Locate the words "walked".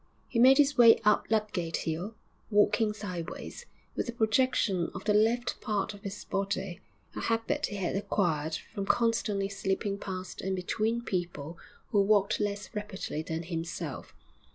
12.01-12.39